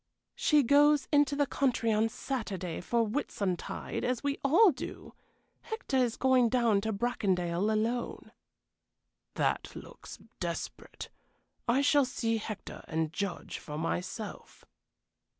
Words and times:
"She 0.33 0.63
goes 0.63 1.07
into 1.11 1.35
the 1.35 1.45
country 1.45 1.91
on 1.91 2.09
Saturday 2.09 2.81
for 2.81 3.05
Whitsuntide, 3.05 4.03
as 4.03 4.23
we 4.23 4.39
all 4.43 4.71
do. 4.71 5.13
Hector 5.61 5.97
is 5.97 6.17
going 6.17 6.49
down 6.49 6.81
to 6.81 6.91
Bracondale 6.91 7.69
alone." 7.71 8.31
"That 9.35 9.75
looks 9.75 10.17
desperate. 10.39 11.09
I 11.67 11.81
shall 11.81 12.05
see 12.05 12.37
Hector, 12.37 12.83
and 12.87 13.13
judge 13.13 13.59
for 13.59 13.77
myself." 13.77 14.65